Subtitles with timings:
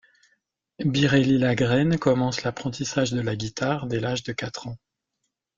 [0.83, 4.77] Biréli Lagrène commence l’apprentissage de la guitare dès l'âge de quatre ans.